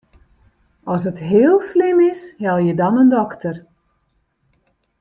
As 0.87 1.05
it 1.05 1.19
heel 1.29 1.59
slim 1.69 1.99
is, 2.09 2.21
helje 2.45 2.73
dan 2.81 2.99
in 3.03 3.11
dokter. 3.17 3.55